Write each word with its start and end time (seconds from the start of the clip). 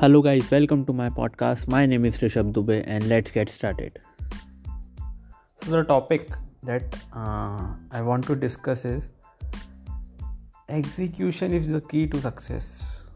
Hello, 0.00 0.22
guys, 0.22 0.48
welcome 0.52 0.84
to 0.86 0.92
my 0.92 1.10
podcast. 1.10 1.66
My 1.66 1.84
name 1.84 2.04
is 2.04 2.18
Rishabh 2.18 2.52
Dubey, 2.52 2.84
and 2.86 3.08
let's 3.08 3.32
get 3.32 3.50
started. 3.50 3.98
So, 5.56 5.72
the 5.72 5.82
topic 5.82 6.30
that 6.62 6.94
uh, 7.12 7.66
I 7.90 8.00
want 8.02 8.24
to 8.28 8.36
discuss 8.36 8.84
is 8.84 9.08
execution 10.68 11.52
is 11.52 11.66
the 11.66 11.80
key 11.80 12.06
to 12.06 12.20
success. 12.20 13.08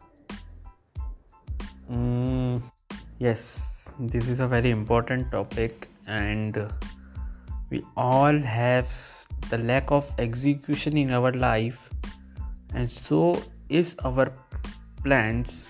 Mm, 1.89 2.61
yes, 3.17 3.87
this 3.97 4.27
is 4.27 4.41
a 4.41 4.47
very 4.49 4.69
important 4.69 5.31
topic, 5.31 5.87
and 6.05 6.69
we 7.69 7.81
all 7.95 8.37
have 8.39 8.89
the 9.49 9.57
lack 9.57 9.89
of 9.89 10.11
execution 10.17 10.97
in 10.97 11.11
our 11.11 11.31
life, 11.31 11.89
and 12.73 12.89
so 12.89 13.41
is 13.69 13.95
our 14.03 14.33
plans 15.01 15.69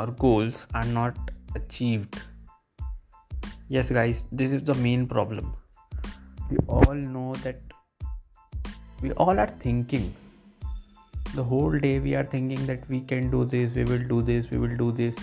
or 0.00 0.06
goals 0.24 0.66
are 0.74 0.84
not 0.84 1.16
achieved. 1.54 2.20
Yes 3.68 3.90
guys 3.98 4.24
this 4.32 4.52
is 4.52 4.64
the 4.64 4.74
main 4.86 5.06
problem. 5.06 5.54
We 6.50 6.58
all 6.66 6.94
know 6.94 7.34
that 7.44 7.60
we 9.02 9.12
all 9.12 9.38
are 9.38 9.52
thinking. 9.66 10.12
The 11.34 11.44
whole 11.44 11.78
day 11.78 11.98
we 12.00 12.14
are 12.14 12.24
thinking 12.24 12.66
that 12.66 12.88
we 12.88 13.00
can 13.12 13.30
do 13.30 13.44
this 13.44 13.74
we 13.74 13.84
will 13.92 14.06
do 14.14 14.22
this 14.30 14.50
we 14.50 14.58
will 14.58 14.76
do 14.76 14.90
this 14.92 15.16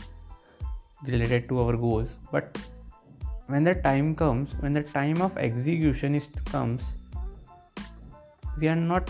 related 1.05 1.49
to 1.49 1.59
our 1.63 1.75
goals. 1.75 2.17
But 2.31 2.57
when 3.47 3.63
the 3.63 3.75
time 3.75 4.15
comes 4.15 4.55
when 4.59 4.73
the 4.73 4.83
time 4.83 5.21
of 5.21 5.37
execution 5.37 6.15
is 6.15 6.29
comes 6.51 6.91
we 8.59 8.67
are 8.67 8.75
not 8.75 9.09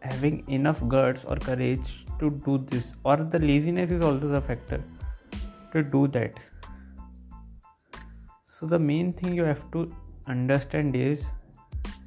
having 0.00 0.44
enough 0.48 0.86
guts 0.88 1.24
or 1.24 1.36
courage 1.36 2.06
to 2.18 2.30
do 2.46 2.58
this 2.58 2.94
or 3.04 3.16
the 3.16 3.38
laziness 3.38 3.90
is 3.90 4.02
also 4.02 4.28
the 4.28 4.40
factor 4.40 4.82
to 5.72 5.82
do 5.82 6.06
that. 6.08 6.34
So 8.44 8.66
the 8.66 8.78
main 8.78 9.12
thing 9.12 9.34
you 9.34 9.44
have 9.44 9.70
to 9.72 9.90
understand 10.26 10.96
is 10.96 11.26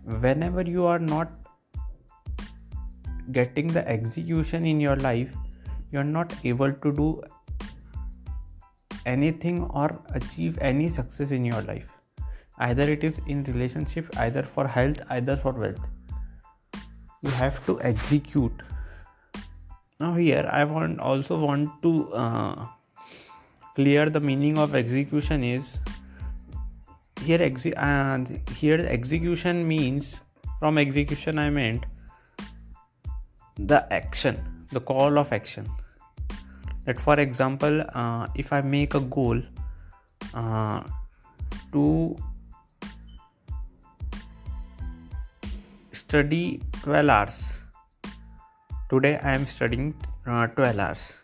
whenever 0.03 0.61
you 0.61 0.85
are 0.85 0.99
not 0.99 1.31
getting 3.31 3.67
the 3.67 3.87
execution 3.87 4.65
in 4.65 4.79
your 4.79 4.97
life 4.97 5.33
you 5.91 5.99
are 5.99 6.03
not 6.03 6.33
able 6.43 6.73
to 6.73 6.91
do 6.91 7.21
anything 9.05 9.63
or 9.65 9.99
achieve 10.13 10.57
any 10.59 10.89
success 10.89 11.31
in 11.31 11.45
your 11.45 11.61
life. 11.61 11.87
Either 12.57 12.83
it 12.83 13.03
is 13.03 13.19
in 13.27 13.43
relationship 13.45 14.09
either 14.17 14.43
for 14.43 14.67
health 14.67 15.01
either 15.09 15.35
for 15.35 15.53
wealth 15.53 15.79
you 17.23 17.29
have 17.29 17.65
to 17.65 17.79
execute. 17.81 18.63
Now 19.99 20.13
here 20.15 20.47
i 20.51 20.63
want 20.65 20.99
also 20.99 21.39
want 21.39 21.81
to 21.83 22.13
uh, 22.13 22.67
clear 23.75 24.09
the 24.09 24.19
meaning 24.19 24.57
of 24.57 24.75
execution 24.75 25.43
is 25.43 25.79
here 27.21 27.41
exe- 27.41 27.77
and 27.77 28.41
here 28.51 28.79
execution 28.95 29.65
means 29.67 30.23
from 30.59 30.77
execution 30.77 31.39
i 31.39 31.49
meant 31.49 31.85
the 33.57 33.79
action 33.93 34.41
the 34.73 34.81
call 34.81 35.17
of 35.17 35.31
action. 35.31 35.69
That 36.85 36.99
for 36.99 37.17
example 37.19 37.81
uh, 37.93 38.27
if 38.35 38.51
i 38.51 38.59
make 38.61 38.93
a 38.95 38.99
goal 38.99 39.41
uh, 40.33 40.83
to 41.71 42.17
study 45.93 46.61
12 46.83 47.09
hours. 47.09 47.63
Today 48.89 49.17
i 49.23 49.33
am 49.33 49.45
studying 49.45 49.93
uh, 50.27 50.47
12 50.47 50.79
hours. 50.79 51.19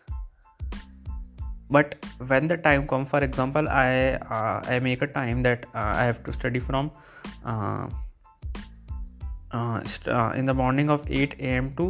But 1.70 1.94
when 2.28 2.48
the 2.48 2.56
time 2.56 2.86
come 2.92 3.04
for 3.06 3.20
example 3.26 3.68
i 3.68 4.14
uh, 4.36 4.60
i 4.74 4.78
make 4.86 5.02
a 5.02 5.06
time 5.18 5.42
that 5.48 5.66
uh, 5.74 5.92
i 6.02 6.04
have 6.10 6.22
to 6.28 6.32
study 6.32 6.60
from 6.68 6.90
uh, 7.44 7.86
uh, 9.52 9.84
st- 9.84 10.08
uh, 10.08 10.32
in 10.34 10.46
the 10.46 10.54
morning 10.62 10.90
of 10.96 11.08
8 11.10 11.36
a.m 11.38 11.70
to 11.80 11.86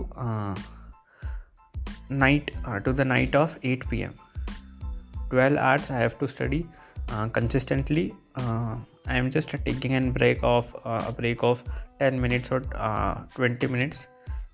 night 2.10 2.52
to 2.84 2.92
the 2.92 3.04
night 3.04 3.34
of 3.44 3.58
8 3.62 3.88
p.m 3.88 4.14
12 5.30 5.56
hours 5.56 5.90
i 5.90 5.98
have 6.04 6.18
to 6.18 6.28
study 6.36 6.66
consistently 7.32 8.06
i 9.06 9.16
am 9.16 9.30
just 9.30 9.48
taking 9.64 9.96
a 9.96 10.00
break 10.18 10.38
of 10.42 10.74
a 10.84 11.12
break 11.12 11.42
of 11.42 11.62
10 11.98 12.20
minutes 12.20 12.50
or 12.50 12.60
20 13.34 13.66
minutes. 13.66 14.08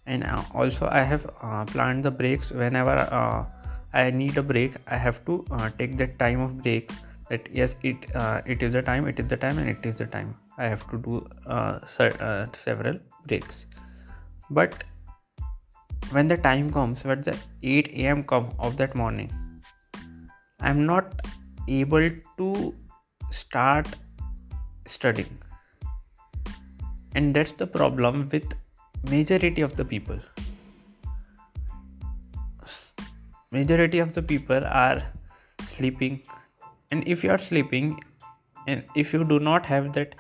And 0.07 0.25
also 0.55 0.87
i 0.87 1.01
have 1.01 1.27
planned 1.73 2.05
the 2.05 2.11
breaks 2.11 2.51
whenever 2.53 2.97
i 3.93 4.11
need 4.11 4.37
a 4.37 4.43
break 4.43 4.77
i 4.87 4.97
have 4.97 5.25
to 5.25 5.45
uh, 5.51 5.69
take 5.79 5.97
that 5.97 6.19
time 6.19 6.41
of 6.41 6.63
break 6.63 6.91
that 7.29 7.49
yes 7.53 7.77
it 7.83 8.07
uh, 8.15 8.41
it 8.47 8.63
is 8.63 8.73
the 8.73 8.83
time 8.83 9.09
it 9.13 9.19
is 9.19 9.29
the 9.29 9.37
time 9.37 9.59
and 9.59 9.69
it 9.69 9.85
is 9.85 9.97
the 9.97 10.07
time. 10.07 10.37
I 10.59 10.69
have 10.69 10.89
to 10.91 10.99
do 10.99 11.27
uh, 11.47 11.81
several 12.55 12.99
breaks. 13.27 13.67
But 14.49 14.85
when 16.13 16.29
the 16.29 16.37
time 16.37 16.73
comes 16.73 17.05
when 17.05 17.23
the 17.23 17.37
8 17.63 17.89
am 17.95 18.23
come 18.33 18.49
of 18.59 18.77
that 18.77 18.95
morning 18.95 19.31
i'm 20.61 20.87
not 20.87 21.23
able 21.69 22.09
to 22.39 22.75
start 23.31 23.89
studying. 24.87 25.39
And 27.15 27.35
that's 27.35 27.53
the 27.53 27.67
problem 27.67 28.29
with 28.33 28.55
majority 29.11 29.63
of 29.63 29.77
the 29.77 29.85
people. 29.85 30.19
Majority 33.51 34.01
of 34.01 34.13
the 34.13 34.23
people 34.23 34.65
are 34.65 35.03
sleeping. 35.65 36.23
And 36.91 37.07
if 37.07 37.25
you 37.25 37.31
are 37.31 37.39
sleeping 37.39 37.99
and 38.67 38.83
if 38.95 39.13
you 39.13 39.25
do 39.25 39.39
not 39.39 39.67
have 39.67 39.93
that 39.95 40.15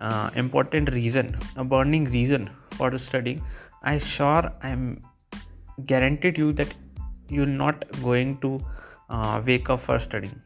uh, 0.00 0.30
important 0.34 0.92
reason 0.92 1.38
a 1.56 1.64
burning 1.64 2.04
reason 2.16 2.50
for 2.72 2.96
studying 2.98 3.42
i 3.82 3.96
sure 3.98 4.50
i'm 4.62 5.00
guaranteed 5.86 6.36
you 6.38 6.52
that 6.52 6.74
you're 7.28 7.54
not 7.64 7.84
going 8.02 8.38
to 8.38 8.60
uh, 9.08 9.42
wake 9.46 9.70
up 9.70 9.80
for 9.80 9.98
studying 9.98 10.40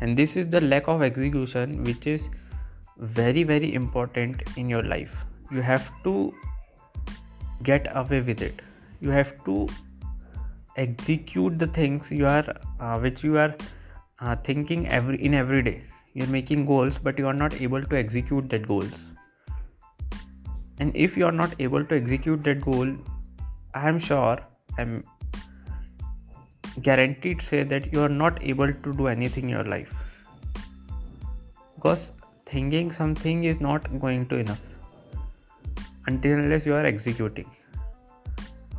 and 0.00 0.16
this 0.16 0.36
is 0.36 0.48
the 0.48 0.60
lack 0.60 0.88
of 0.88 1.02
execution 1.02 1.82
which 1.84 2.06
is 2.06 2.28
very 2.98 3.42
very 3.42 3.72
important 3.74 4.42
in 4.56 4.68
your 4.68 4.82
life. 4.82 5.16
You 5.50 5.62
have 5.62 5.90
to 6.04 6.34
get 7.62 7.88
away 7.94 8.20
with 8.20 8.42
it. 8.42 8.62
You 9.00 9.10
have 9.10 9.32
to 9.44 9.68
execute 10.76 11.58
the 11.58 11.66
things 11.66 12.10
you 12.10 12.26
are 12.26 12.44
uh, 12.80 12.98
which 12.98 13.24
you 13.24 13.38
are 13.38 13.54
uh, 14.20 14.36
thinking 14.36 14.88
every 14.88 15.22
in 15.22 15.34
every 15.34 15.62
day. 15.62 15.82
You're 16.14 16.28
making 16.38 16.66
goals 16.66 16.98
but 17.02 17.18
you 17.18 17.26
are 17.26 17.38
not 17.44 17.60
able 17.60 17.84
to 17.84 17.98
execute 17.98 18.48
that 18.50 18.66
goals. 18.66 18.92
And 20.78 20.94
if 20.94 21.16
you 21.16 21.26
are 21.26 21.32
not 21.32 21.54
able 21.58 21.84
to 21.84 21.96
execute 21.96 22.42
that 22.44 22.60
goal 22.60 22.96
i 23.80 23.88
am 23.88 23.98
sure 24.08 24.36
i'm 24.82 24.92
guaranteed 26.82 27.42
say 27.42 27.62
that 27.62 27.92
you 27.92 28.02
are 28.02 28.08
not 28.08 28.42
able 28.42 28.72
to 28.72 28.92
do 28.94 29.08
anything 29.08 29.44
in 29.44 29.50
your 29.50 29.64
life. 29.64 29.94
Because 31.74 32.12
thinking 32.46 32.92
something 32.92 33.44
is 33.44 33.60
not 33.60 34.00
going 34.00 34.26
to 34.28 34.36
enough 34.36 34.60
until 36.06 36.32
unless 36.32 36.66
you 36.66 36.74
are 36.74 36.86
executing. 36.86 37.50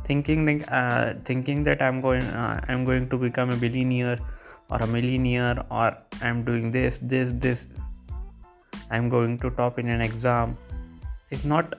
Thinking 0.04 0.46
like 0.46 0.64
uh, 0.72 1.14
thinking 1.26 1.62
that 1.64 1.82
i'm 1.82 2.00
going 2.00 2.22
uh, 2.22 2.64
i'm 2.68 2.84
going 2.84 3.10
to 3.10 3.18
become 3.18 3.50
a 3.50 3.56
billionaire 3.56 4.18
or 4.70 4.78
a 4.78 4.86
millionaire 4.86 5.62
or 5.70 5.96
i'm 6.22 6.44
doing 6.44 6.70
this 6.70 6.98
this 7.02 7.32
this. 7.34 7.68
I'm 8.90 9.10
going 9.10 9.38
to 9.40 9.50
top 9.50 9.78
in 9.78 9.88
an 9.90 10.00
exam 10.00 10.56
is 11.30 11.44
not 11.44 11.74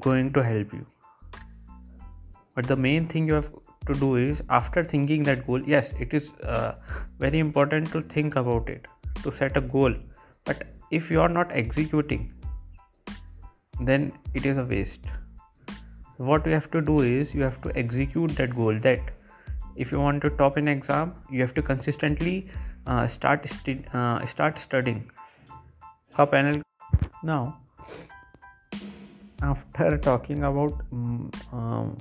going 0.00 0.32
to 0.32 0.42
help 0.42 0.72
you 0.72 0.86
but 2.56 2.66
the 2.66 2.76
main 2.76 3.06
thing 3.06 3.28
you 3.28 3.34
have 3.34 3.50
to 3.86 3.94
do 4.00 4.16
is 4.16 4.42
after 4.58 4.82
thinking 4.92 5.22
that 5.22 5.46
goal 5.46 5.62
yes 5.72 5.92
it 6.00 6.14
is 6.18 6.30
uh, 6.42 6.74
very 7.18 7.38
important 7.38 7.90
to 7.92 8.02
think 8.14 8.36
about 8.36 8.68
it 8.68 8.86
to 9.22 9.34
set 9.36 9.56
a 9.56 9.60
goal. 9.60 9.94
But 10.44 10.64
if 10.90 11.10
you 11.10 11.20
are 11.20 11.28
not 11.28 11.50
executing 11.52 12.32
then 13.80 14.12
it 14.34 14.46
is 14.46 14.58
a 14.58 14.64
waste. 14.64 15.06
So 16.16 16.24
what 16.24 16.46
you 16.46 16.52
have 16.52 16.70
to 16.70 16.80
do 16.80 17.00
is 17.00 17.34
you 17.34 17.42
have 17.42 17.60
to 17.62 17.76
execute 17.76 18.30
that 18.36 18.56
goal 18.56 18.78
that 18.80 19.00
if 19.76 19.92
you 19.92 20.00
want 20.00 20.22
to 20.22 20.30
top 20.30 20.56
an 20.56 20.68
exam 20.68 21.14
you 21.30 21.42
have 21.42 21.54
to 21.54 21.62
consistently 21.62 22.48
uh, 22.86 23.06
start 23.06 23.48
st- 23.48 23.94
uh, 23.94 24.24
start 24.24 24.58
studying. 24.58 25.10
How 26.16 26.26
panel 26.26 26.62
now 27.22 27.60
after 29.42 29.98
talking 29.98 30.44
about 30.44 30.72
um, 31.52 31.96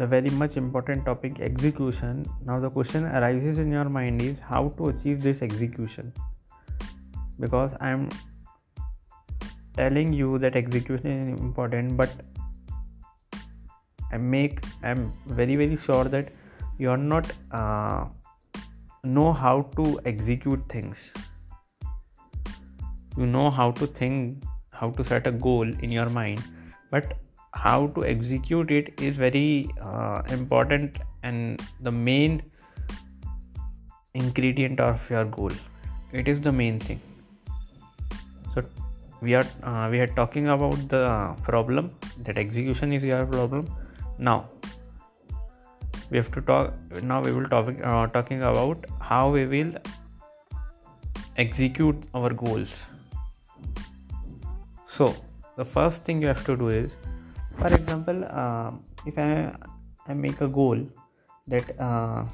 the 0.00 0.06
very 0.06 0.30
much 0.40 0.56
important 0.56 1.04
topic 1.04 1.40
execution. 1.40 2.24
Now 2.46 2.58
the 2.58 2.70
question 2.70 3.04
arises 3.04 3.58
in 3.58 3.70
your 3.70 3.88
mind 4.00 4.22
is 4.22 4.36
how 4.50 4.68
to 4.78 4.88
achieve 4.88 5.22
this 5.22 5.42
execution. 5.42 6.12
Because 7.38 7.74
i'm 7.80 8.08
telling 9.76 10.12
you 10.12 10.38
that 10.38 10.56
execution 10.60 11.12
is 11.16 11.40
important 11.40 11.96
but 11.96 12.10
I 14.12 14.18
make 14.18 14.62
I'm 14.82 15.12
very 15.40 15.56
very 15.56 15.76
sure 15.76 16.04
that 16.04 16.32
you 16.78 16.90
are 16.90 16.96
not 16.96 17.30
uh, 17.50 18.06
know 19.04 19.32
how 19.32 19.54
to 19.76 20.00
execute 20.04 20.64
things. 20.68 20.98
You 23.16 23.26
know 23.26 23.50
how 23.50 23.70
to 23.72 23.86
think, 23.86 24.44
how 24.70 24.90
to 24.90 25.04
set 25.04 25.26
a 25.26 25.32
goal 25.32 25.72
in 25.88 25.92
your 25.92 26.08
mind, 26.08 26.42
but 26.90 27.14
how 27.52 27.88
to 27.88 28.04
execute 28.04 28.70
it 28.70 29.00
is 29.00 29.16
very 29.16 29.68
uh, 29.80 30.22
important 30.28 30.98
and 31.22 31.60
the 31.80 31.90
main 31.90 32.42
ingredient 34.14 34.80
of 34.80 35.08
your 35.10 35.24
goal. 35.24 35.52
It 36.12 36.28
is 36.28 36.40
the 36.40 36.52
main 36.52 36.78
thing. 36.80 37.00
So 38.54 38.64
we 39.20 39.34
are 39.34 39.46
uh, 39.62 39.88
we 39.90 40.00
are 40.00 40.06
talking 40.06 40.48
about 40.48 40.88
the 40.88 41.36
problem 41.42 41.94
that 42.24 42.38
execution 42.38 42.92
is 42.92 43.04
your 43.04 43.26
problem. 43.26 43.72
Now 44.18 44.48
we 46.10 46.16
have 46.16 46.32
to 46.32 46.40
talk 46.40 46.74
now 47.02 47.22
we 47.22 47.32
will 47.32 47.46
talk 47.46 47.68
uh, 47.82 48.06
talking 48.08 48.42
about 48.42 48.86
how 49.00 49.30
we 49.30 49.46
will 49.46 49.72
execute 51.36 52.06
our 52.14 52.30
goals. 52.30 52.86
So 54.86 55.14
the 55.56 55.64
first 55.64 56.04
thing 56.04 56.20
you 56.20 56.28
have 56.28 56.44
to 56.46 56.56
do 56.56 56.68
is 56.68 56.96
for 57.60 57.74
example 57.74 58.24
uh, 58.24 58.70
if 59.06 59.18
I, 59.18 59.52
I 60.08 60.14
make 60.14 60.40
a 60.40 60.48
goal 60.48 60.78
that 61.46 61.78
uh, 61.78 62.24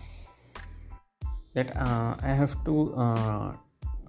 that 1.57 1.75
uh, 1.77 2.17
I 2.23 2.33
have 2.41 2.55
to 2.65 2.95
uh, 2.95 3.53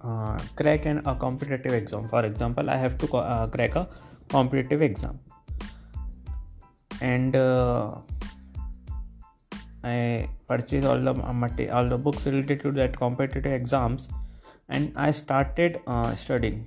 uh, 0.04 0.38
crack 0.54 0.86
an, 0.86 1.02
a 1.06 1.14
competitive 1.14 1.72
exam. 1.72 2.06
For 2.08 2.24
example, 2.24 2.70
I 2.70 2.76
have 2.76 2.98
to 2.98 3.16
uh, 3.16 3.46
crack 3.46 3.74
a 3.74 3.88
competitive 4.28 4.82
exam, 4.82 5.18
and 7.00 7.36
I 9.82 10.28
purchase 10.46 10.84
all 10.84 11.00
the 11.00 11.70
all 11.72 11.88
the 11.88 11.98
books 11.98 12.26
related 12.26 12.60
to 12.66 12.72
that 12.72 12.98
competitive 13.04 13.52
exams, 13.60 14.08
and 14.68 14.92
I 14.94 15.10
started 15.10 15.80
studying 16.14 16.66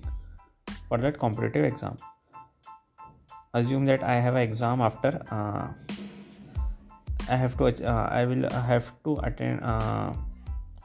for 0.88 0.98
that 0.98 1.20
competitive 1.20 1.66
exam. 1.74 1.98
Assume 3.54 3.86
that 3.86 4.04
I 4.04 4.16
have 4.16 4.36
an 4.36 4.42
exam 4.42 4.82
after. 4.82 5.22
I 7.30 7.36
have 7.36 7.58
to. 7.58 7.86
I 7.86 8.26
will 8.26 8.50
have 8.50 8.92
to 9.04 9.20
attend 9.24 9.62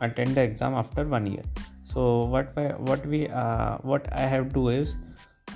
attend 0.00 0.34
the 0.34 0.42
exam 0.42 0.74
after 0.74 1.04
one 1.04 1.26
year 1.26 1.42
so 1.82 2.24
what 2.24 2.54
what 2.80 3.06
we 3.06 3.28
uh, 3.28 3.76
what 3.78 4.08
i 4.12 4.20
have 4.20 4.52
to 4.52 4.68
is 4.68 4.94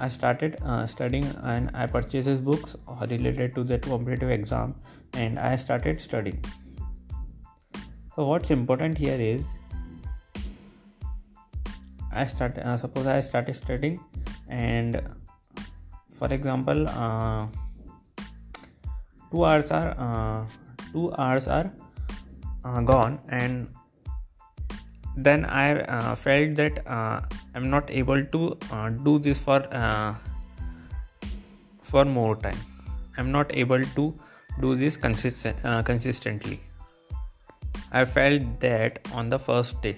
i 0.01 0.09
started 0.09 0.57
uh, 0.65 0.87
studying 0.87 1.27
and 1.43 1.71
i 1.75 1.87
purchases 1.87 2.39
books 2.39 2.77
related 3.11 3.55
to 3.55 3.65
that 3.65 3.83
competitive 3.83 4.31
exam 4.31 4.75
and 5.15 5.39
i 5.39 5.55
started 5.57 6.01
studying 6.01 6.43
so 8.15 8.27
what's 8.27 8.51
important 8.51 8.97
here 8.97 9.21
is 9.21 9.43
i 12.13 12.25
start 12.25 12.59
uh, 12.59 12.77
suppose 12.77 13.07
i 13.07 13.21
started 13.21 13.55
studying 13.55 14.01
and 14.49 15.03
for 16.21 16.29
example 16.37 16.89
uh, 17.03 17.47
two 19.33 19.45
hours 19.51 19.71
are 19.81 19.91
uh, 20.07 20.41
two 20.93 21.13
hours 21.17 21.49
are 21.59 21.69
uh, 22.65 22.81
gone 22.93 23.19
and 23.29 23.69
then 25.29 25.47
i 25.61 25.69
uh, 25.99 26.15
felt 26.15 26.55
that 26.63 26.83
uh, 26.87 27.21
i'm 27.55 27.71
not 27.77 27.91
able 28.03 28.25
to 28.35 28.43
uh, 28.71 28.89
do 29.09 29.19
this 29.29 29.41
for 29.47 29.61
for 31.91 32.05
more 32.05 32.37
time. 32.43 32.59
I'm 33.19 33.33
not 33.33 33.53
able 33.61 33.85
to 33.95 34.03
do 34.65 34.75
this 34.83 34.97
consistent 34.97 35.57
consistently. 35.89 36.61
I 37.91 38.05
felt 38.05 38.61
that 38.61 39.01
on 39.13 39.33
the 39.33 39.39
first 39.47 39.83
day 39.87 39.97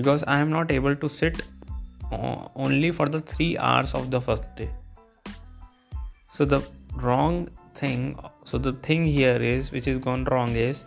because 0.00 0.24
i 0.34 0.36
am 0.42 0.50
not 0.56 0.74
able 0.78 0.98
to 1.04 1.08
sit 1.14 1.40
only 2.10 2.90
for 2.90 3.08
the 3.08 3.20
3 3.20 3.58
hours 3.58 3.94
of 3.94 4.10
the 4.10 4.20
first 4.20 4.54
day. 4.56 4.70
So 6.30 6.44
the 6.44 6.66
wrong 6.94 7.48
thing 7.74 8.18
so 8.44 8.58
the 8.58 8.72
thing 8.72 9.04
here 9.04 9.40
is 9.40 9.70
which 9.70 9.86
is 9.86 9.98
gone 9.98 10.24
wrong 10.24 10.56
is 10.56 10.84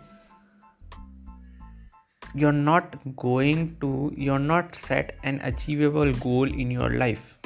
you're 2.34 2.52
not 2.52 2.96
going 3.16 3.76
to 3.80 4.12
you're 4.16 4.38
not 4.38 4.74
set 4.74 5.14
an 5.22 5.40
achievable 5.42 6.12
goal 6.14 6.52
in 6.52 6.70
your 6.70 6.90
life. 6.90 7.38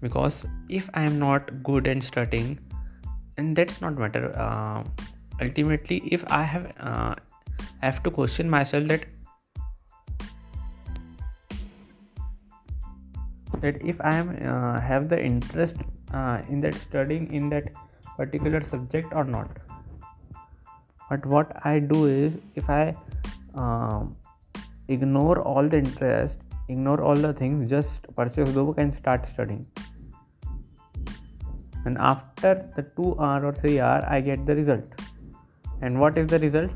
Because 0.00 0.44
if 0.68 0.88
i 0.94 1.02
am 1.02 1.18
not 1.18 1.62
good 1.62 1.86
in 1.86 2.00
studying 2.00 2.58
and 3.38 3.56
that's 3.56 3.80
not 3.80 3.96
matter 3.98 4.36
uh, 4.38 4.82
ultimately 5.40 6.02
if 6.16 6.24
i 6.30 6.42
have 6.42 6.72
uh, 6.78 7.14
I 7.82 7.86
have 7.86 8.02
to 8.04 8.10
question 8.10 8.48
myself 8.48 8.88
that 8.88 9.04
that 13.64 13.82
if 13.92 14.00
i 14.12 14.14
am 14.22 14.30
uh, 14.52 14.80
have 14.90 15.08
the 15.08 15.20
interest 15.30 15.76
uh, 16.12 16.38
in 16.48 16.60
that 16.64 16.74
studying 16.86 17.28
in 17.40 17.48
that 17.54 17.70
particular 18.16 18.62
subject 18.62 19.12
or 19.12 19.24
not. 19.24 19.48
But 21.10 21.26
what 21.26 21.54
i 21.70 21.78
do 21.78 22.06
is 22.06 22.34
if 22.54 22.68
i 22.70 22.94
um, 23.54 24.16
ignore 24.88 25.38
all 25.52 25.68
the 25.74 25.78
interest 25.78 26.38
ignore 26.68 27.00
all 27.08 27.24
the 27.26 27.32
things 27.40 27.70
just 27.70 28.06
purchase 28.20 28.52
the 28.58 28.62
book 28.62 28.78
and 28.78 28.94
start 28.94 29.28
studying. 29.28 29.66
And 31.86 31.98
after 31.98 32.52
the 32.76 32.82
2 32.82 33.16
hour 33.20 33.46
or 33.46 33.52
3 33.52 33.80
hour 33.80 34.04
i 34.08 34.20
get 34.20 34.46
the 34.46 34.54
result. 34.54 34.84
And 35.82 36.00
what 36.00 36.16
is 36.16 36.28
the 36.28 36.38
result? 36.38 36.70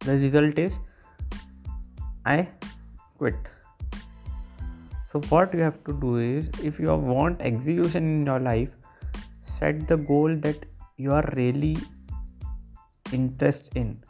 The 0.00 0.16
result 0.18 0.58
is 0.58 0.78
i 2.24 2.48
quit 3.18 3.55
so 5.06 5.20
what 5.28 5.54
you 5.54 5.60
have 5.60 5.82
to 5.84 5.92
do 6.00 6.16
is 6.16 6.48
if 6.62 6.78
you 6.78 6.94
want 6.94 7.40
execution 7.40 8.08
in 8.14 8.26
your 8.26 8.40
life 8.40 8.68
set 9.58 9.86
the 9.88 9.96
goal 9.96 10.34
that 10.46 10.64
you 10.96 11.12
are 11.12 11.28
really 11.36 11.76
interested 13.12 13.76
in. 13.76 14.02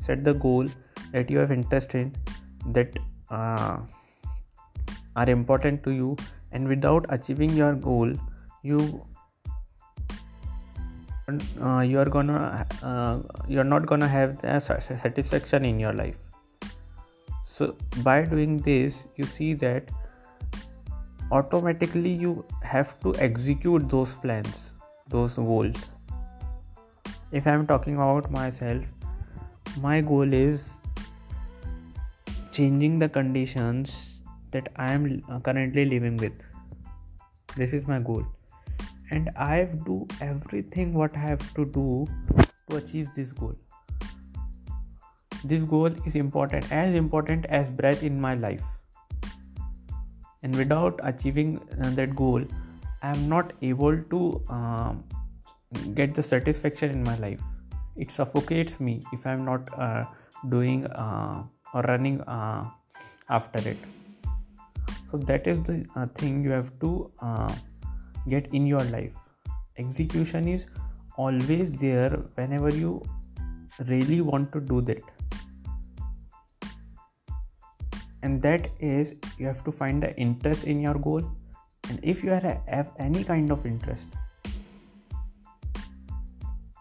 Set 0.00 0.24
the 0.24 0.34
goal 0.34 0.66
that 1.12 1.30
you 1.30 1.38
have 1.38 1.50
interest 1.50 1.94
in 1.94 2.14
that 2.72 2.96
uh, 3.30 3.78
are 5.16 5.30
important 5.30 5.82
to 5.84 5.92
you 5.92 6.16
and 6.52 6.68
without 6.68 7.06
achieving 7.08 7.50
your 7.50 7.74
goal 7.74 8.12
you 8.62 9.04
uh, 11.60 11.80
you 11.80 11.98
are 11.98 12.04
gonna 12.04 12.66
uh, 12.82 13.18
you're 13.48 13.64
not 13.64 13.86
gonna 13.86 14.08
have 14.08 14.40
the 14.42 14.60
satisfaction 14.60 15.64
in 15.64 15.80
your 15.80 15.92
life. 15.92 16.14
So 17.44 17.74
by 18.02 18.22
doing 18.22 18.58
this 18.58 19.04
you 19.16 19.24
see 19.24 19.54
that 19.54 19.90
automatically 21.30 22.12
you 22.12 22.44
have 22.62 22.98
to 23.00 23.14
execute 23.16 23.88
those 23.88 24.14
plans 24.14 24.72
those 25.08 25.34
goals 25.34 25.76
if 27.32 27.46
i'm 27.46 27.66
talking 27.66 27.96
about 27.96 28.30
myself 28.30 28.84
my 29.82 30.00
goal 30.00 30.32
is 30.32 30.68
changing 32.56 32.98
the 32.98 33.08
conditions 33.08 34.20
that 34.52 34.68
I 34.76 34.92
am 34.92 35.22
uh, 35.30 35.38
currently 35.40 35.84
living 35.84 36.16
with. 36.16 36.32
This 37.56 37.72
is 37.72 37.86
my 37.86 37.98
goal, 37.98 38.24
and 39.10 39.30
I 39.36 39.64
do 39.88 40.06
everything 40.20 40.94
what 40.94 41.16
I 41.16 41.24
have 41.24 41.44
to 41.54 41.66
do 41.66 42.06
to 42.70 42.76
achieve 42.76 43.12
this 43.14 43.32
goal. 43.32 43.54
This 45.44 45.64
goal 45.64 45.92
is 46.06 46.16
important, 46.16 46.72
as 46.72 46.94
important 46.94 47.46
as 47.46 47.68
breath 47.82 48.02
in 48.02 48.20
my 48.20 48.34
life. 48.34 48.64
And 50.42 50.54
without 50.54 51.00
achieving 51.02 51.60
uh, 51.82 51.90
that 51.90 52.14
goal, 52.14 52.44
I 53.02 53.10
am 53.10 53.28
not 53.28 53.52
able 53.62 53.96
to 54.10 54.42
um, 54.48 55.04
get 55.94 56.14
the 56.14 56.22
satisfaction 56.22 56.90
in 56.90 57.02
my 57.02 57.16
life. 57.18 57.40
It 57.96 58.10
suffocates 58.10 58.78
me 58.78 59.00
if 59.12 59.26
I 59.26 59.32
am 59.32 59.44
not 59.44 59.68
uh, 59.78 60.04
doing 60.48 60.86
uh, 60.86 61.44
or 61.72 61.82
running 61.82 62.20
uh, 62.22 62.64
after 63.28 63.66
it. 63.68 63.78
So 65.10 65.16
that 65.18 65.46
is 65.46 65.62
the 65.62 65.86
uh, 65.94 66.06
thing 66.06 66.42
you 66.44 66.50
have 66.50 66.78
to 66.80 67.10
get 68.28 68.52
in 68.52 68.66
your 68.66 68.84
life. 68.84 69.12
Execution 69.78 70.48
is 70.48 70.66
always 71.16 71.72
there 71.72 72.10
whenever 72.34 72.70
you 72.70 73.02
really 73.86 74.20
want 74.20 74.52
to 74.52 74.60
do 74.60 74.80
that 74.82 75.02
and 78.26 78.42
that 78.42 78.68
is 78.92 79.14
you 79.38 79.46
have 79.46 79.64
to 79.70 79.72
find 79.80 80.02
the 80.02 80.14
interest 80.26 80.64
in 80.64 80.80
your 80.80 80.94
goal. 81.08 81.26
And 81.88 82.00
if 82.02 82.22
you 82.24 82.30
have 82.30 82.90
any 82.98 83.24
kind 83.24 83.52
of 83.52 83.66
interest 83.66 84.06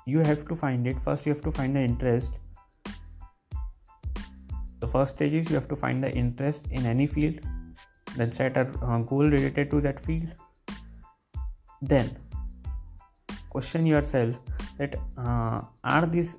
you 0.06 0.20
have 0.20 0.48
to 0.48 0.56
find 0.56 0.88
it. 0.88 1.00
First 1.00 1.26
you 1.26 1.34
have 1.34 1.42
to 1.44 1.52
find 1.52 1.76
the 1.76 1.82
interest. 1.82 2.34
The 4.80 4.88
first 4.88 5.16
stage 5.16 5.34
is 5.34 5.50
you 5.50 5.56
have 5.56 5.68
to 5.70 5.76
find 5.76 6.04
the 6.04 6.12
interest 6.12 6.68
in 6.72 6.86
any 6.86 7.08
field. 7.08 7.40
Then 8.16 8.32
set 8.32 8.56
a 8.56 8.68
uh, 8.82 9.00
goal 9.00 9.30
related 9.30 9.72
to 9.72 9.82
that 9.82 10.00
field. 10.00 10.30
Then 11.82 12.18
question 13.50 13.86
yourself 13.86 14.40
that 14.78 14.96
uh, 15.18 15.62
are 15.84 16.06
these 16.06 16.38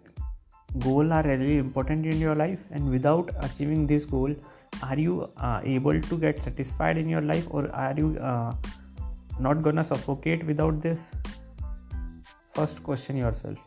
goal 0.78 1.12
are 1.12 1.22
really 1.22 1.58
important 1.58 2.06
in 2.06 2.20
your 2.20 2.34
life? 2.34 2.60
And 2.70 2.88
without 2.88 3.30
achieving 3.40 3.86
this 3.86 4.04
goal 4.04 4.34
are 4.82 4.98
you 4.98 5.30
uh, 5.36 5.60
able 5.64 6.00
to 6.00 6.18
get 6.18 6.40
satisfied 6.42 6.98
in 6.98 7.08
your 7.08 7.20
life 7.20 7.46
or 7.50 7.70
are 7.74 7.94
you 7.96 8.18
uh, 8.18 8.54
not 9.38 9.62
gonna 9.62 9.84
suffocate 9.84 10.44
without 10.46 10.80
this? 10.80 11.10
First 12.50 12.82
question 12.82 13.16
yourself. 13.16 13.58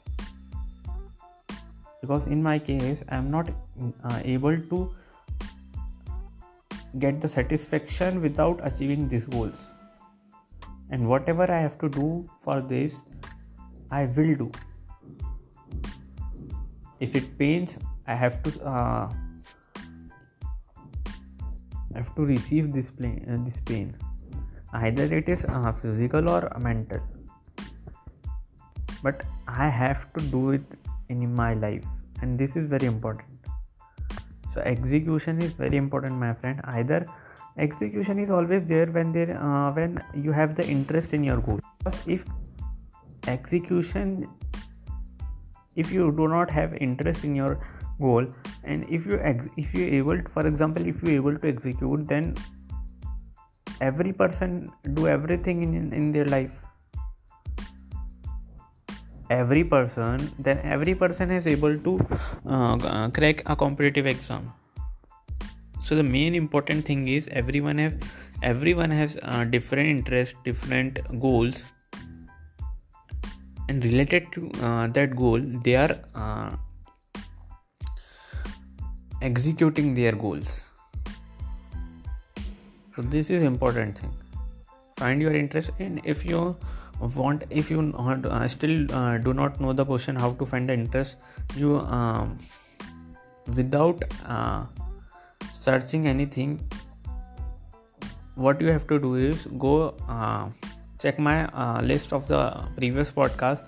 Because 2.01 2.27
in 2.27 2.41
my 2.41 2.57
case 2.57 3.03
i 3.09 3.15
am 3.15 3.29
not 3.29 3.49
uh, 4.03 4.19
able 4.23 4.57
to 4.57 4.95
get 6.97 7.19
the 7.21 7.27
satisfaction 7.27 8.21
without 8.21 8.59
achieving 8.63 9.07
these 9.07 9.25
goals. 9.25 9.67
And 10.89 11.07
whatever 11.07 11.51
i 11.51 11.59
have 11.59 11.77
to 11.79 11.89
do 11.89 12.29
for 12.39 12.61
this 12.61 13.01
i 13.91 14.05
will 14.05 14.35
do. 14.35 14.51
If 16.99 17.15
it 17.15 17.37
pains 17.37 17.79
i 18.07 18.15
have 18.15 18.41
to 18.43 18.63
uh, 18.63 19.13
have 21.95 22.13
to 22.15 22.23
receive 22.23 22.73
this 22.73 22.91
pain, 22.91 23.25
uh, 23.31 23.43
this 23.43 23.59
pain. 23.65 23.95
Either 24.73 25.03
it 25.15 25.27
is 25.29 25.45
uh, 25.45 25.71
physical 25.81 26.29
or 26.29 26.51
mental. 26.59 26.99
But 29.01 29.23
I 29.47 29.69
have 29.69 30.13
to 30.13 30.23
do 30.25 30.51
it 30.51 30.63
in 31.09 31.33
my 31.33 31.53
life, 31.53 31.83
and 32.21 32.37
this 32.37 32.55
is 32.55 32.67
very 32.67 32.85
important. 32.85 33.29
So 34.53 34.61
execution 34.61 35.41
is 35.41 35.53
very 35.53 35.77
important, 35.77 36.17
my 36.17 36.33
friend. 36.33 36.59
Either 36.65 37.07
execution 37.57 38.19
is 38.19 38.29
always 38.29 38.65
there 38.65 38.87
when 38.87 39.11
there 39.11 39.41
uh, 39.41 39.71
when 39.71 40.01
you 40.13 40.31
have 40.31 40.55
the 40.55 40.67
interest 40.67 41.13
in 41.13 41.23
your 41.23 41.37
goal. 41.37 41.59
Because 41.77 42.07
if 42.07 42.23
execution, 43.27 44.27
if 45.75 45.91
you 45.91 46.11
do 46.11 46.27
not 46.27 46.49
have 46.51 46.73
interest 46.75 47.23
in 47.23 47.35
your 47.35 47.59
goal. 47.99 48.27
And 48.63 48.85
if 48.89 49.05
you 49.05 49.19
ex- 49.21 49.49
if 49.57 49.73
you 49.73 49.85
able 49.99 50.21
to, 50.21 50.29
for 50.29 50.47
example 50.47 50.85
if 50.85 51.01
you 51.03 51.15
able 51.15 51.37
to 51.37 51.47
execute 51.47 52.07
then 52.07 52.35
every 53.81 54.13
person 54.13 54.69
do 54.93 55.07
everything 55.07 55.63
in, 55.63 55.93
in 55.93 56.11
their 56.11 56.25
life. 56.25 56.51
Every 59.29 59.63
person 59.63 60.29
then 60.39 60.59
every 60.63 60.95
person 60.95 61.31
is 61.31 61.47
able 61.47 61.77
to 61.77 61.99
uh, 62.47 63.09
crack 63.09 63.43
a 63.45 63.55
competitive 63.55 64.05
exam. 64.05 64.51
So 65.79 65.95
the 65.95 66.03
main 66.03 66.35
important 66.35 66.85
thing 66.85 67.07
is 67.07 67.27
everyone 67.31 67.77
have 67.77 67.93
everyone 68.43 68.91
has 68.91 69.17
uh, 69.23 69.43
different 69.43 69.89
interests 69.89 70.35
different 70.43 70.99
goals. 71.19 71.63
And 73.67 73.85
related 73.85 74.31
to 74.31 74.51
uh, 74.63 74.87
that 74.87 75.15
goal 75.15 75.39
they 75.63 75.75
are 75.75 75.95
uh, 76.15 76.55
executing 79.21 79.93
their 79.93 80.13
goals. 80.13 80.69
So 82.95 83.01
this 83.01 83.29
is 83.29 83.43
important 83.43 83.97
thing. 83.97 84.13
Find 84.97 85.21
your 85.21 85.33
interest 85.33 85.71
in 85.79 86.01
if 86.03 86.25
you 86.25 86.57
want 87.15 87.43
if 87.49 87.71
you 87.71 87.93
uh, 87.97 88.47
still 88.47 88.91
uh, 88.93 89.17
do 89.17 89.33
not 89.33 89.59
know 89.59 89.73
the 89.73 89.85
question 89.85 90.15
how 90.15 90.31
to 90.33 90.45
find 90.45 90.69
the 90.69 90.73
interest 90.73 91.17
you 91.55 91.79
um, 91.79 92.37
without 93.55 94.03
uh, 94.27 94.65
searching 95.53 96.07
anything 96.07 96.59
what 98.35 98.59
you 98.61 98.67
have 98.67 98.87
to 98.87 98.99
do 98.99 99.15
is 99.15 99.45
go 99.57 99.95
uh, 100.09 100.49
check 100.99 101.19
my 101.19 101.45
uh, 101.47 101.81
list 101.81 102.13
of 102.13 102.27
the 102.27 102.67
previous 102.75 103.11
podcast 103.11 103.61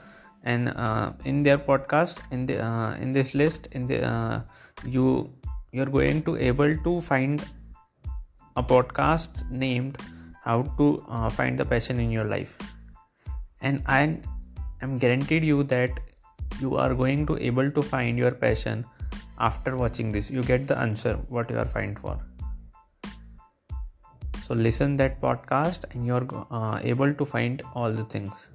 and 0.43 0.69
uh, 0.75 1.11
in 1.25 1.43
their 1.43 1.57
podcast 1.57 2.19
in 2.31 2.45
the 2.45 2.57
in 2.99 3.11
this 3.13 3.33
list 3.33 3.67
in 3.71 3.87
the 3.87 4.43
you 4.83 5.29
you're 5.71 5.85
going 5.85 6.21
to 6.23 6.35
able 6.37 6.75
to 6.77 6.99
find 7.01 7.43
a 8.55 8.63
podcast 8.63 9.49
named 9.49 9.97
how 10.43 10.63
to 10.77 11.03
uh, 11.07 11.29
find 11.29 11.57
the 11.57 11.65
passion 11.65 11.99
in 11.99 12.11
your 12.11 12.25
life. 12.25 12.57
And 13.61 13.83
i 13.87 14.17
am 14.81 14.97
guaranteed 14.97 15.43
you 15.43 15.63
that 15.63 15.99
you 16.59 16.75
are 16.75 16.93
going 16.93 17.25
to 17.27 17.37
able 17.37 17.71
to 17.71 17.81
find 17.81 18.17
your 18.17 18.31
passion 18.31 18.85
after 19.39 19.77
watching 19.77 20.11
this. 20.11 20.29
You 20.29 20.43
get 20.43 20.67
the 20.67 20.77
answer 20.77 21.15
what 21.29 21.49
you 21.49 21.57
are 21.57 21.65
find 21.65 21.97
for. 21.97 22.19
So 24.43 24.55
listen 24.55 24.97
that 24.97 25.21
podcast 25.21 25.85
and 25.93 26.05
you're 26.05 26.27
uh, 26.49 26.79
able 26.83 27.13
to 27.13 27.25
find 27.25 27.61
all 27.73 27.91
the 27.91 28.03
things 28.03 28.49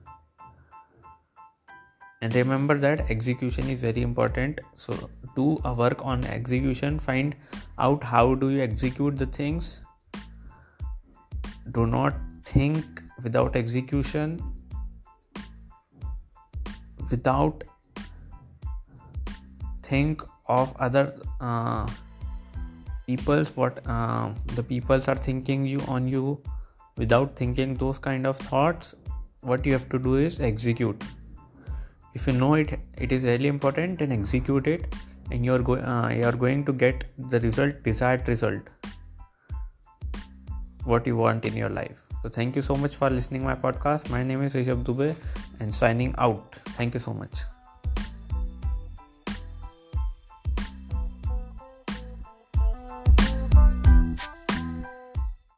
and 2.23 2.35
remember 2.35 2.78
that 2.78 3.11
execution 3.11 3.68
is 3.68 3.80
very 3.80 4.02
important. 4.02 4.61
So 4.75 5.11
do 5.35 5.58
a 5.64 5.75
work 5.75 6.04
on 6.04 6.25
execution. 6.25 6.99
Find 6.99 7.37
out 7.78 8.02
how 8.02 8.35
do 8.35 8.49
you 8.49 8.62
execute 8.62 9.18
the 9.18 9.26
things. 9.26 9.82
Do 11.73 11.87
not 11.87 12.14
think 12.44 13.02
without 13.23 13.54
execution. 13.54 14.40
Without 17.11 17.64
think 19.82 20.23
of 20.49 20.75
other 20.78 21.14
uh, 21.40 21.87
people's 23.06 23.54
what 23.56 23.87
uh, 23.87 24.30
the 24.54 24.62
peoples 24.62 25.06
are 25.06 25.14
thinking 25.14 25.64
you 25.66 25.80
on 25.87 26.08
you 26.08 26.40
without 26.96 27.37
thinking 27.37 27.75
those 27.75 27.99
kind 27.99 28.26
of 28.26 28.38
thoughts. 28.38 28.94
What 29.42 29.66
you 29.66 29.73
have 29.75 29.88
to 29.90 29.99
do 29.99 30.16
is 30.16 30.40
execute 30.40 31.04
if 32.16 32.26
you 32.26 32.35
know 32.42 32.54
it 32.54 32.78
it 33.06 33.12
is 33.16 33.25
really 33.30 33.49
important 33.54 33.99
then 34.04 34.12
execute 34.18 34.66
it 34.75 34.94
and 35.30 35.44
you're 35.44 35.64
uh, 35.92 36.08
you're 36.18 36.38
going 36.44 36.64
to 36.68 36.73
get 36.85 37.04
the 37.35 37.40
result 37.40 37.82
desired 37.88 38.28
result 38.35 38.70
what 40.87 41.06
you 41.06 41.16
want 41.16 41.44
in 41.44 41.56
your 41.56 41.68
life. 41.68 42.02
So 42.23 42.28
thank 42.28 42.54
you 42.54 42.62
so 42.62 42.76
much 42.76 42.94
for 42.96 43.11
listening 43.11 43.42
my 43.42 43.56
podcast. 43.56 44.08
My 44.08 44.23
name 44.23 44.42
is 44.42 44.54
Rishabh 44.54 44.85
Dubey 44.85 45.14
and 45.61 45.75
signing 45.75 46.14
out. 46.16 46.54
Thank 46.80 46.94
you 46.94 47.00
so 47.00 47.12
much 47.12 47.44